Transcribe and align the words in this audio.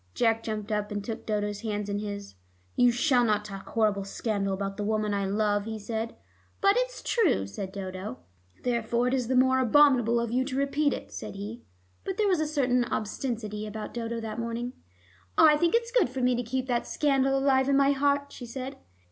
Jack 0.15 0.41
jumped 0.41 0.71
up, 0.71 0.89
and 0.91 1.03
took 1.03 1.27
Dodo's 1.27 1.61
hands 1.61 1.87
in 1.87 1.99
his. 1.99 2.33
"You 2.75 2.89
shall 2.89 3.23
not 3.23 3.45
talk 3.45 3.67
horrible 3.67 4.03
scandal 4.03 4.51
about 4.51 4.75
the 4.75 4.83
woman 4.83 5.13
I 5.13 5.27
love," 5.27 5.65
he 5.65 5.77
said. 5.77 6.15
"But 6.59 6.73
it's 6.75 7.03
true," 7.03 7.45
said 7.45 7.71
Dodo. 7.71 8.17
"Therefore 8.63 9.09
it 9.09 9.13
is 9.13 9.27
the 9.27 9.35
more 9.35 9.59
abominable 9.59 10.19
of 10.19 10.31
you 10.31 10.43
to 10.45 10.57
repeat 10.57 10.91
it," 10.91 11.11
said 11.11 11.35
he. 11.35 11.61
But 12.03 12.17
there 12.17 12.27
was 12.27 12.39
a 12.39 12.47
certain 12.47 12.83
obstinacy 12.85 13.67
about 13.67 13.93
Dodo 13.93 14.19
that 14.19 14.39
morning. 14.39 14.73
"I 15.37 15.55
think 15.57 15.75
it's 15.75 15.91
good 15.91 16.09
for 16.09 16.21
me 16.21 16.33
to 16.33 16.41
keep 16.41 16.65
that 16.65 16.87
scandal 16.87 17.37
alive 17.37 17.69
in 17.69 17.77
my 17.77 17.91
heart," 17.91 18.31
she 18.31 18.47
said. 18.47 18.77